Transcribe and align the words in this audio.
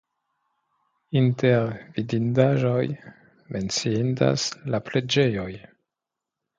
Inter 1.21 1.69
vidindaĵoj 1.99 2.81
menciindas 3.55 4.51
la 4.73 4.85
preĝejoj. 4.91 5.51